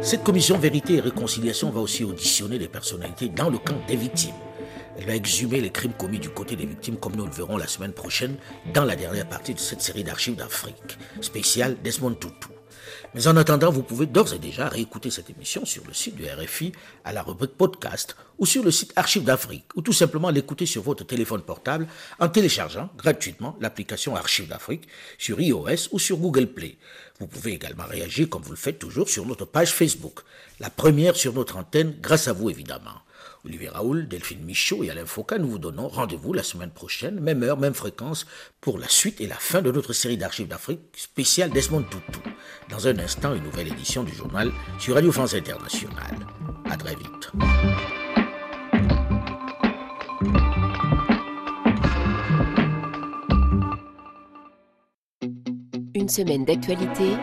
[0.00, 4.34] Cette commission Vérité et Réconciliation va aussi auditionner les personnalités dans le camp des victimes.
[4.96, 7.66] Elle va exhumer les crimes commis du côté des victimes comme nous le verrons la
[7.66, 8.36] semaine prochaine
[8.72, 12.48] dans la dernière partie de cette série d'archives d'Afrique, spéciale Desmond Tutu.
[13.14, 16.24] Mais en attendant, vous pouvez d'ores et déjà réécouter cette émission sur le site du
[16.26, 16.72] RFI
[17.04, 20.82] à la rubrique podcast ou sur le site Archives d'Afrique ou tout simplement l'écouter sur
[20.82, 21.86] votre téléphone portable
[22.18, 24.88] en téléchargeant gratuitement l'application Archives d'Afrique
[25.18, 26.76] sur iOS ou sur Google Play.
[27.20, 30.20] Vous pouvez également réagir comme vous le faites toujours sur notre page Facebook,
[30.58, 33.00] la première sur notre antenne grâce à vous évidemment.
[33.44, 37.42] Olivier Raoul, Delphine Michaud et Alain Foucault, nous vous donnons rendez-vous la semaine prochaine, même
[37.42, 38.26] heure, même fréquence,
[38.62, 42.20] pour la suite et la fin de notre série d'archives d'Afrique spéciale Desmond Tutu.
[42.70, 46.16] Dans un instant, une nouvelle édition du journal sur Radio France Internationale.
[46.70, 47.32] À très vite.
[55.94, 57.16] Une semaine d'actualité